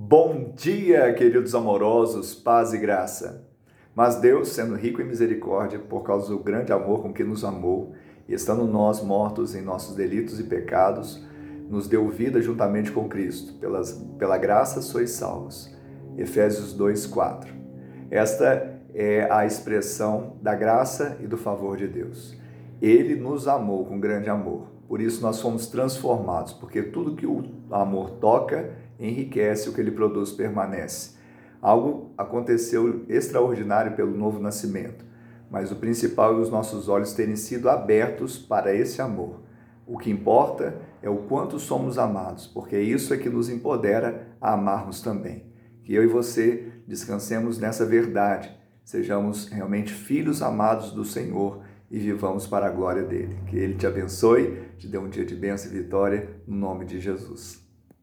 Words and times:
Bom 0.00 0.52
dia, 0.54 1.12
queridos 1.12 1.56
amorosos, 1.56 2.32
paz 2.32 2.72
e 2.72 2.78
graça. 2.78 3.44
Mas 3.96 4.14
Deus, 4.20 4.50
sendo 4.50 4.76
rico 4.76 5.02
em 5.02 5.04
misericórdia, 5.04 5.80
por 5.80 6.04
causa 6.04 6.28
do 6.28 6.38
grande 6.38 6.72
amor 6.72 7.02
com 7.02 7.12
que 7.12 7.24
nos 7.24 7.42
amou, 7.42 7.94
e 8.28 8.32
estando 8.32 8.64
nós 8.64 9.02
mortos 9.02 9.56
em 9.56 9.60
nossos 9.60 9.96
delitos 9.96 10.38
e 10.38 10.44
pecados, 10.44 11.26
nos 11.68 11.88
deu 11.88 12.08
vida 12.08 12.40
juntamente 12.40 12.92
com 12.92 13.08
Cristo. 13.08 13.54
Pelas, 13.54 13.92
pela 14.16 14.38
graça 14.38 14.80
sois 14.82 15.10
salvos. 15.10 15.76
Efésios 16.16 16.72
2, 16.72 17.04
4. 17.08 17.52
Esta 18.08 18.80
é 18.94 19.26
a 19.28 19.44
expressão 19.44 20.36
da 20.40 20.54
graça 20.54 21.18
e 21.20 21.26
do 21.26 21.36
favor 21.36 21.76
de 21.76 21.88
Deus. 21.88 22.38
Ele 22.80 23.16
nos 23.16 23.48
amou 23.48 23.84
com 23.84 23.98
grande 23.98 24.30
amor. 24.30 24.77
Por 24.88 25.02
isso 25.02 25.20
nós 25.20 25.38
fomos 25.38 25.66
transformados, 25.66 26.54
porque 26.54 26.82
tudo 26.82 27.14
que 27.14 27.26
o 27.26 27.44
amor 27.70 28.12
toca 28.12 28.74
enriquece, 28.98 29.68
o 29.68 29.74
que 29.74 29.80
ele 29.82 29.90
produz 29.90 30.32
permanece. 30.32 31.18
Algo 31.60 32.14
aconteceu 32.16 33.04
extraordinário 33.06 33.94
pelo 33.94 34.16
novo 34.16 34.40
nascimento, 34.40 35.04
mas 35.50 35.70
o 35.70 35.76
principal 35.76 36.34
é 36.34 36.40
os 36.40 36.50
nossos 36.50 36.88
olhos 36.88 37.12
terem 37.12 37.36
sido 37.36 37.68
abertos 37.68 38.38
para 38.38 38.74
esse 38.74 39.02
amor. 39.02 39.42
O 39.86 39.98
que 39.98 40.10
importa 40.10 40.80
é 41.02 41.10
o 41.10 41.18
quanto 41.18 41.58
somos 41.58 41.98
amados, 41.98 42.46
porque 42.46 42.78
isso 42.78 43.12
é 43.12 43.18
que 43.18 43.28
nos 43.28 43.50
empodera 43.50 44.28
a 44.40 44.54
amarmos 44.54 45.02
também. 45.02 45.44
Que 45.84 45.94
eu 45.94 46.02
e 46.02 46.06
você 46.06 46.72
descansemos 46.86 47.58
nessa 47.58 47.84
verdade, 47.84 48.56
sejamos 48.84 49.48
realmente 49.48 49.92
filhos 49.92 50.40
amados 50.40 50.92
do 50.92 51.04
Senhor 51.04 51.62
e 51.90 51.98
vivamos 51.98 52.46
para 52.46 52.66
a 52.66 52.70
glória 52.70 53.02
dele. 53.02 53.38
Que 53.46 53.56
ele 53.56 53.74
te 53.74 53.86
abençoe, 53.86 54.62
te 54.78 54.86
dê 54.88 54.98
um 54.98 55.08
dia 55.08 55.24
de 55.24 55.34
bênção 55.34 55.70
e 55.70 55.74
vitória, 55.74 56.28
no 56.46 56.56
nome 56.56 56.84
de 56.84 57.00
Jesus. 57.00 57.67